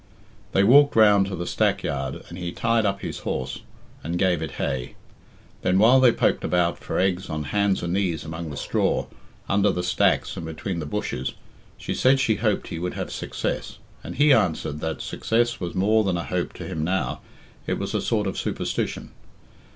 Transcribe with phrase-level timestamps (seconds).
[0.53, 3.59] They walked round to the stackyard, and he tied up his horse
[4.03, 4.95] and gave it hay.
[5.61, 9.05] Then, while they poked about for eggs on hands and knees among the straw,
[9.47, 11.33] under the stacks and between the bushes,
[11.77, 16.03] she said she hoped he would have success, and he answered that success was more
[16.03, 17.21] than a hope to him now
[17.67, 19.11] it was a sort of superstition.